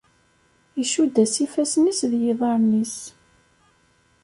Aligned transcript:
Icudd-as 0.81 1.35
ifassen-is 1.45 1.99
d 2.11 2.13
yiḍaren-is. 2.21 2.95